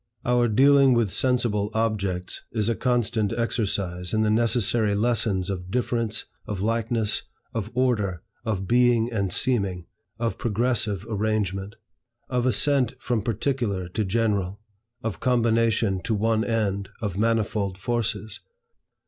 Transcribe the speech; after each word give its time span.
Our 0.25 0.47
dealing 0.47 0.93
with 0.95 1.11
sensible 1.11 1.69
objects 1.75 2.41
is 2.51 2.69
a 2.69 2.75
constant 2.75 3.31
exercise 3.37 4.15
in 4.15 4.21
the 4.23 4.31
necessary 4.31 4.95
lessons 4.95 5.47
of 5.47 5.69
difference, 5.69 6.25
of 6.47 6.59
likeness, 6.59 7.21
of 7.53 7.69
order, 7.75 8.23
of 8.43 8.67
being 8.67 9.13
and 9.13 9.31
seeming, 9.31 9.85
of 10.17 10.39
progressive 10.39 11.05
arrangement; 11.07 11.75
of 12.29 12.47
ascent 12.47 12.95
from 12.97 13.21
particular 13.21 13.87
to 13.89 14.03
general; 14.03 14.59
of 15.03 15.19
combination 15.19 16.01
to 16.01 16.15
one 16.15 16.43
end 16.43 16.89
of 16.99 17.15
manifold 17.15 17.77
forces. 17.77 18.39